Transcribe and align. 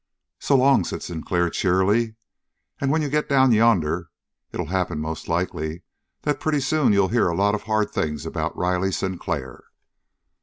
"So 0.39 0.55
long," 0.57 0.83
said 0.83 1.03
Sinclair 1.03 1.51
cheerily. 1.51 2.15
"And 2.79 2.89
when 2.89 3.03
you 3.03 3.07
get 3.07 3.29
down 3.29 3.51
yonder, 3.51 4.09
it'll 4.51 4.65
happen 4.73 4.97
most 4.99 5.29
likely 5.29 5.83
that 6.23 6.39
pretty 6.39 6.59
soon 6.61 6.91
you'll 6.91 7.09
hear 7.09 7.27
a 7.27 7.35
lot 7.35 7.53
of 7.53 7.61
hard 7.69 7.91
things 7.91 8.25
about 8.25 8.57
Riley 8.57 8.91
Sinclair." 8.91 9.63